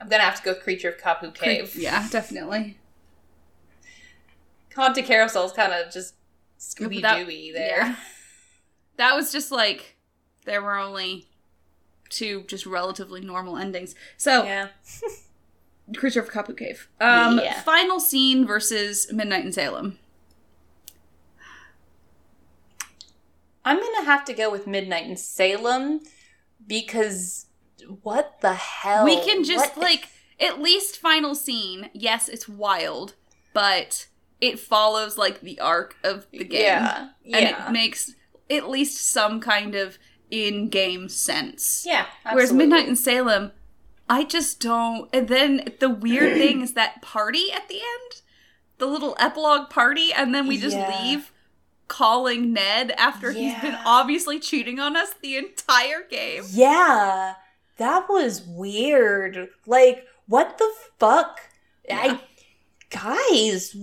[0.00, 1.74] I'm gonna have to go with Creature of Kapu Cave.
[1.76, 2.78] Yeah, definitely.
[4.76, 6.14] Haunted Carousel's kind of just
[6.60, 7.78] Scooby Dooey there.
[7.78, 7.96] yeah.
[8.96, 9.96] That was just like
[10.44, 11.26] there were only
[12.10, 13.94] two just relatively normal endings.
[14.16, 14.68] So Yeah.
[15.96, 16.88] Creature of Kapu Cave.
[17.00, 17.60] Um, Yeah.
[17.62, 19.98] Final scene versus Midnight in Salem.
[23.64, 26.00] I'm gonna have to go with Midnight in Salem
[26.66, 27.46] because
[28.02, 29.04] what the hell?
[29.04, 30.08] we can just What- like
[30.40, 31.90] at least final scene.
[31.92, 33.14] Yes, it's wild,
[33.52, 34.06] but
[34.40, 38.12] it follows like the arc of the game, yeah, and yeah, it makes
[38.50, 39.98] at least some kind of
[40.30, 41.84] in-game sense.
[41.86, 42.06] yeah.
[42.30, 42.52] Whereas.
[42.52, 43.52] Midnight in Salem,
[44.08, 45.08] I just don't.
[45.12, 48.22] And then the weird thing is that party at the end,
[48.78, 51.02] the little epilogue party, and then we just Yeah.
[51.02, 51.32] leave
[51.88, 56.44] calling Ned after he's been obviously cheating on us the entire game.
[56.50, 57.34] Yeah,
[57.78, 59.48] that was weird.
[59.66, 61.40] Like, what the fuck?
[61.88, 62.18] Yeah.
[62.18, 62.20] I,
[62.90, 63.74] guys.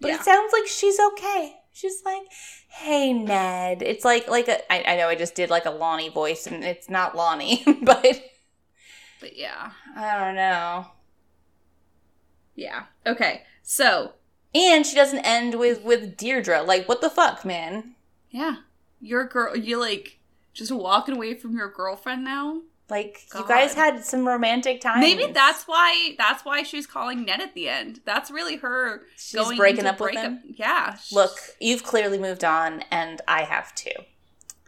[0.00, 0.14] But Yeah.
[0.16, 1.54] it sounds like she's okay.
[1.72, 2.22] She's like,
[2.68, 4.72] "Hey, Ned." It's like like a.
[4.72, 8.04] I, I know I just did like a Lonnie voice, and it's not Lonnie, but
[9.20, 9.72] But yeah.
[9.96, 10.86] I don't know.
[12.54, 12.84] Yeah.
[13.06, 13.42] Okay.
[13.62, 14.12] So,
[14.54, 16.62] And she doesn't end with with Deirdre.
[16.62, 17.94] Like, what the fuck, man?
[18.30, 18.56] yeah.
[19.00, 20.17] Your girl, you like
[20.58, 22.60] just walking away from your girlfriend now?
[22.90, 25.00] Like, you guys had some romantic time.
[25.00, 28.00] Maybe that's why that's why she's calling Ned at the end.
[28.06, 30.54] That's really her she's going breaking up with breakup- him.
[30.56, 30.96] Yeah.
[31.12, 33.90] Look, you've clearly moved on, and I have too.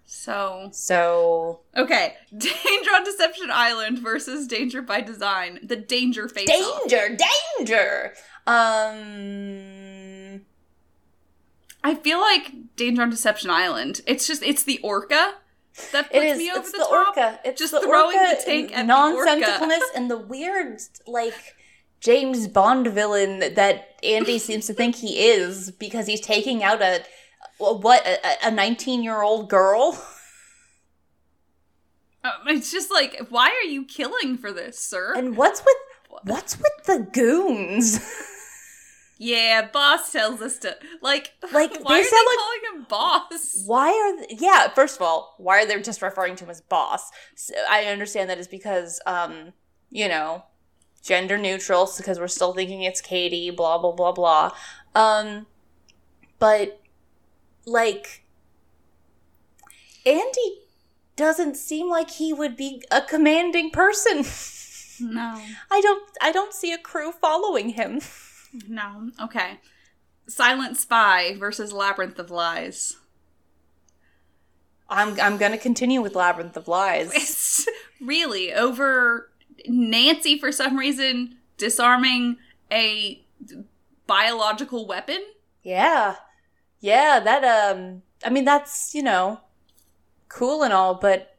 [0.05, 2.15] So, So okay.
[2.37, 5.61] Danger on Deception Island versus Danger by Design.
[5.63, 6.89] The danger face off.
[6.89, 7.17] danger,
[7.59, 8.13] danger.
[8.47, 10.43] Um,
[11.83, 14.03] I feel like Danger on Deception Island.
[14.07, 15.37] It's just it's the orca
[15.93, 16.39] that puts it is.
[16.39, 17.09] me over It's the, the, top.
[17.09, 17.41] orca.
[17.45, 19.31] It's Just the throwing orca the tank at the orca.
[19.31, 21.57] nonsensicalness and the weird like
[22.01, 27.03] James Bond villain that Andy seems to think he is because he's taking out a
[27.59, 28.07] what
[28.43, 30.03] a nineteen year old girl.
[32.23, 35.15] Um, it's just like, why are you killing for this, sir?
[35.17, 35.77] And what's with
[36.25, 37.99] what's with the goons?
[39.23, 41.33] yeah, boss tells us to like.
[41.53, 43.63] Like, why they are sound they like- calling him boss?
[43.67, 44.69] Why are th- yeah?
[44.71, 47.11] First of all, why are they just referring to him as boss?
[47.35, 49.53] So I understand that is because um
[49.91, 50.45] you know
[51.03, 53.51] gender neutral because we're still thinking it's Katie.
[53.51, 54.53] Blah blah blah blah.
[54.95, 55.47] Um,
[56.39, 56.81] but
[57.67, 58.25] like
[60.07, 60.61] Andy
[61.17, 64.25] doesn't seem like he would be a commanding person.
[65.03, 66.05] No, I don't.
[66.21, 68.01] I don't see a crew following him.
[68.69, 69.11] no.
[69.21, 69.59] Okay.
[70.27, 72.97] Silent Spy versus Labyrinth of Lies.
[74.89, 75.19] I'm.
[75.21, 77.13] I'm gonna continue with Labyrinth of Lies.
[77.15, 77.69] It's
[78.01, 79.31] really over
[79.67, 82.39] Nancy for some reason disarming
[82.73, 83.25] a
[84.07, 85.21] biological weapon.
[85.63, 86.17] Yeah.
[86.81, 89.41] Yeah, that um I mean that's, you know,
[90.29, 91.37] cool and all, but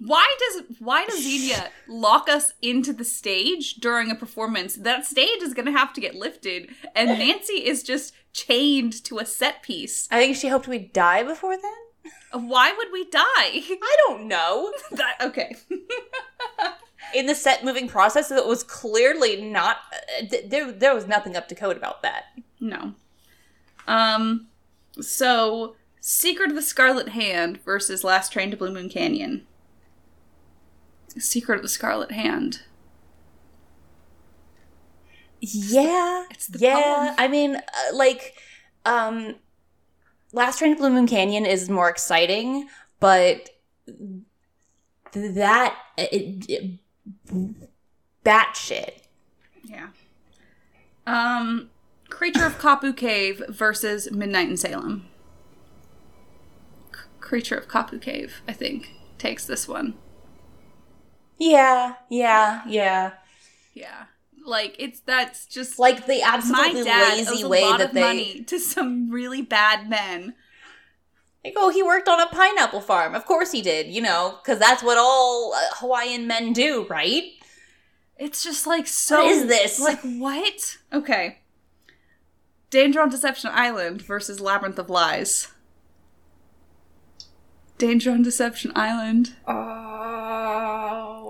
[0.00, 4.74] Why does why does Xenia lock us into the stage during a performance?
[4.74, 9.26] That stage is gonna have to get lifted, and Nancy is just chained to a
[9.26, 10.08] set piece.
[10.10, 12.42] I think she hoped we'd die before then.
[12.48, 13.22] Why would we die?
[13.38, 14.72] I don't know.
[14.92, 15.56] that, okay.
[17.14, 19.76] In the set moving process, it was clearly not.
[19.92, 22.24] Uh, th- there, there was nothing up to code about that.
[22.60, 22.94] No.
[23.86, 24.48] Um.
[25.00, 29.46] So, Secret of the Scarlet Hand versus Last Train to Blue Moon Canyon.
[31.18, 32.62] Secret of the Scarlet Hand.
[35.40, 36.74] Yeah, It's the yeah.
[36.82, 37.14] poem.
[37.18, 37.60] I mean, uh,
[37.94, 38.34] like,
[38.86, 39.34] um,
[40.32, 42.66] Last Train to Blue Moon Canyon is more exciting,
[42.98, 43.50] but
[45.12, 46.70] that it, it.
[49.64, 49.88] Yeah.
[51.06, 51.70] Um,
[52.08, 55.06] Creature of Kapu Cave versus Midnight in Salem.
[56.94, 59.94] C- Creature of Kapu Cave, I think, takes this one.
[61.38, 63.12] Yeah, yeah, yeah.
[63.74, 64.04] Yeah.
[64.46, 67.88] Like it's that's just Like the my absolutely dad owes lazy a way lot that
[67.88, 70.34] of they money to some really bad men.
[71.44, 73.14] like, oh, he worked on a pineapple farm.
[73.14, 77.24] Of course he did, you know, because that's what all uh, Hawaiian men do, right?
[78.18, 79.22] It's just like so.
[79.24, 79.80] What is this?
[79.80, 80.76] Like what?
[80.92, 81.38] Okay.
[82.70, 85.48] Danger on Deception Island versus Labyrinth of Lies.
[87.78, 89.34] Danger on Deception Island.
[89.46, 89.52] Oh,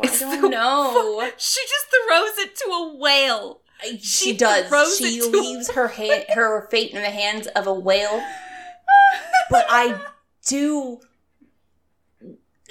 [0.04, 1.30] It's I don't know.
[1.36, 3.60] She just throws it to a whale.
[3.82, 4.96] She, She does.
[4.98, 8.22] She leaves her ha- her fate in the hands of a whale.
[9.50, 10.00] But I
[10.46, 11.00] do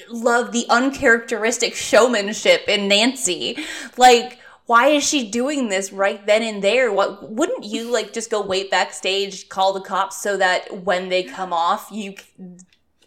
[0.10, 3.58] love the uncharacteristic showmanship in Nancy.
[3.98, 6.92] Like, why is she doing this right then and there?
[6.92, 11.22] What wouldn't you like just go wait backstage, call the cops so that when they
[11.24, 12.16] come off, you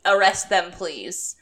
[0.05, 1.35] arrest them, please?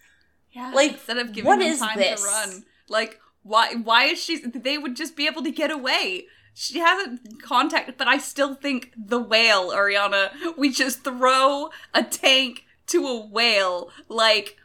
[0.53, 2.21] Yeah, Like, instead of giving what them time this?
[2.23, 2.65] to run,
[2.95, 3.75] like why?
[3.75, 4.39] Why is she?
[4.39, 6.27] They would just be able to get away.
[6.55, 10.31] She hasn't contacted, but I still think the whale, Ariana.
[10.57, 13.91] We just throw a tank to a whale.
[14.09, 14.57] Like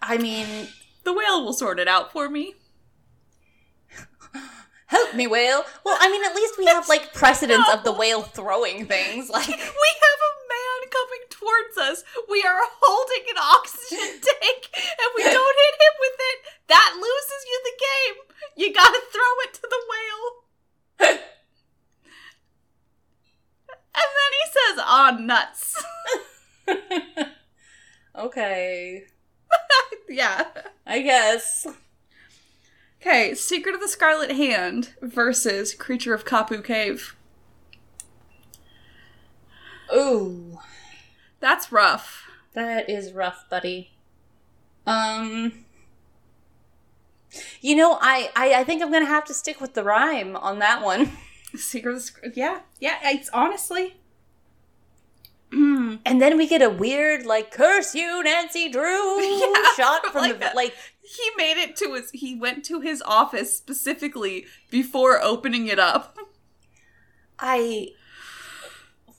[0.00, 0.68] I mean,
[1.04, 2.54] the whale will sort it out for me.
[4.86, 5.64] help me, whale.
[5.84, 9.30] Well, I mean, at least we have like precedence of the whale throwing things.
[9.32, 10.32] Like, We have a
[10.90, 12.04] coming towards us.
[12.28, 16.38] We are holding an oxygen tank, and we don't hit him with it.
[16.68, 18.16] That loses you the game.
[18.56, 21.18] You gotta throw it to the whale.
[23.94, 25.84] And then he says, "Ah, nuts."
[28.18, 29.04] okay,
[30.08, 30.46] yeah.
[30.86, 31.66] I guess.
[33.00, 37.16] Okay, Secret of the Scarlet Hand versus Creature of Kapu Cave.
[39.94, 40.58] Ooh,
[41.40, 42.24] That's rough.
[42.54, 43.92] that is rough, buddy.
[44.86, 45.64] Um,
[47.60, 50.58] you know, I, I, I think I'm gonna have to stick with the rhyme on
[50.60, 51.12] that one.
[51.54, 52.98] Secret of the yeah, yeah.
[53.04, 53.96] It's honestly.
[55.50, 56.00] Mm.
[56.06, 60.40] And then we get a weird, like, curse you, Nancy Drew Yeah, shot from like
[60.40, 62.10] the, a- like, He made it to his.
[62.12, 66.16] He went to his office specifically before opening it up.
[67.38, 67.88] I.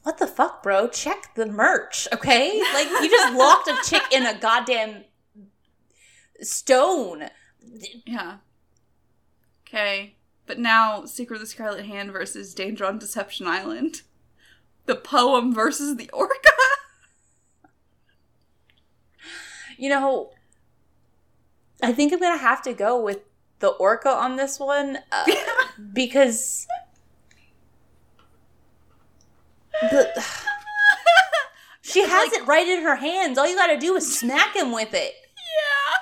[0.04, 0.90] What the fuck, bro?
[0.90, 2.62] Check the merch, okay?
[2.74, 5.06] Like, you just locked a chick in a goddamn
[6.42, 7.30] stone.
[8.06, 8.38] Yeah.
[9.66, 14.02] Okay, but now Secret of the Scarlet Hand versus Danger on Deception Island.
[14.86, 16.36] The poem versus the orca.
[19.78, 20.32] You know,
[21.82, 23.20] I think I'm gonna have to go with
[23.60, 25.26] the orca on this one uh,
[25.94, 26.68] because
[29.82, 30.24] the,
[31.82, 33.38] she has Like- it right in her hands.
[33.38, 35.14] All you gotta do is smack him with it.
[35.38, 35.98] yeah.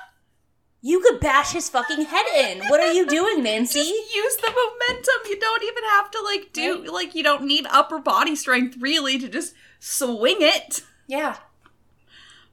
[0.84, 2.64] You could bash his fucking head in.
[2.66, 3.78] What are you doing, Nancy?
[3.78, 5.14] use the momentum.
[5.30, 6.90] You don't even have to like do Right.
[6.90, 10.82] like you don't need upper body strength really to just swing it.
[11.06, 11.36] Yeah.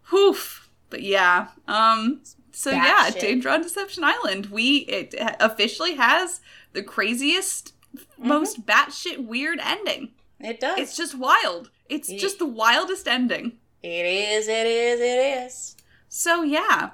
[0.04, 0.70] Hoof.
[0.90, 1.50] But yeah.
[1.68, 3.22] Um so yeah, shit.
[3.22, 4.48] Danger on Deception Island.
[4.48, 6.42] We it officially has
[6.74, 7.74] the craziest
[8.18, 10.12] most batshit weird ending.
[10.40, 10.80] It does.
[10.80, 11.70] It's just wild.
[11.90, 13.54] It's Ye- just the wildest ending.
[13.84, 15.76] it is, it is, it is.
[16.08, 16.92] So yeah.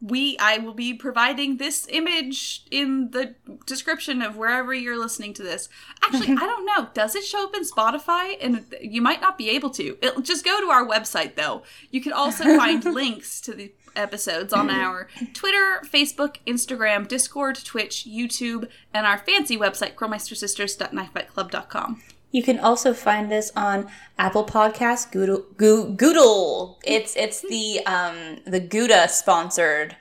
[0.00, 3.34] We I will be providing this image in the
[3.66, 5.68] description of wherever you're listening to this.
[6.02, 6.88] Actually, I don't know.
[6.94, 8.36] Does it show up in Spotify?
[8.40, 9.96] And you might not be able to.
[10.02, 11.62] It'll just go to our website though.
[11.90, 18.06] You can also find links to the episodes on our Twitter, Facebook, Instagram, Discord, Twitch,
[18.10, 22.02] YouTube, and our fancy website, crowmeistersisters.knifefightclub.com.
[22.30, 26.78] You can also find us on Apple Podcasts, Goodle, Goo, Goodle.
[26.84, 29.96] It's it's the um the Gouda sponsored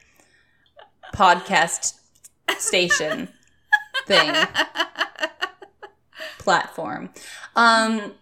[1.13, 1.93] podcast
[2.57, 3.29] station
[4.05, 4.33] thing
[6.39, 7.11] platform.
[7.55, 8.13] Um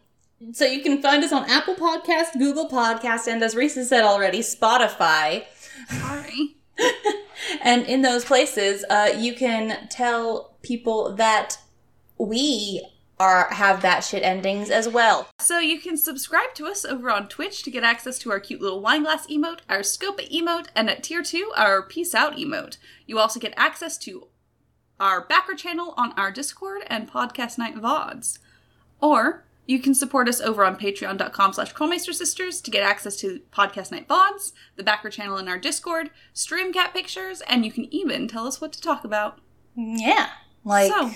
[0.51, 4.39] so you can find us on Apple Podcasts, Google Podcasts, and as Risa said already,
[4.39, 5.45] Spotify.
[5.89, 6.57] Sorry.
[7.61, 11.57] And in those places, uh, you can tell people that
[12.17, 12.85] we
[13.23, 15.29] are have that shit endings as well.
[15.39, 18.61] So you can subscribe to us over on Twitch to get access to our cute
[18.61, 22.77] little wine glass emote, our Scopa emote, and at tier 2, our Peace Out emote.
[23.07, 24.27] You also get access to
[24.99, 28.39] our backer channel on our Discord and Podcast Night VODs.
[28.99, 33.91] Or you can support us over on patreon.com slash Sisters to get access to Podcast
[33.91, 38.27] Night VODs, the backer channel in our Discord, stream cat pictures, and you can even
[38.27, 39.39] tell us what to talk about.
[39.75, 40.27] Yeah,
[40.65, 41.11] like so,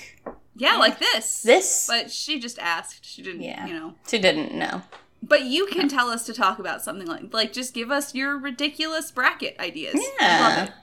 [0.58, 1.42] yeah, like this.
[1.44, 1.88] this.
[1.88, 3.06] But she just asked.
[3.06, 3.66] She didn't, Yeah.
[3.66, 3.94] you know.
[4.08, 4.82] She didn't know.
[5.24, 8.38] But you can tell us to talk about something like like just give us your
[8.38, 9.96] ridiculous bracket ideas.
[10.20, 10.42] Yeah.
[10.60, 10.74] Love it.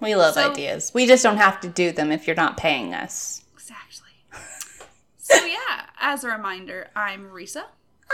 [0.00, 0.92] We love So- ideas.
[0.94, 3.42] We just don't have to do them if you're not paying us.
[3.54, 4.10] Exactly.
[5.18, 7.64] so yeah, as a reminder, I'm Risa,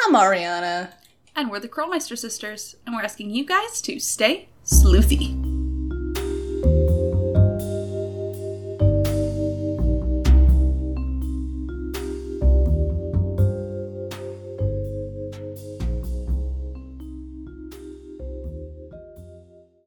[0.05, 0.93] I'm Ariana.
[1.35, 5.48] and we're the Curlmeister sisters, and we're asking you guys to stay sleuthy.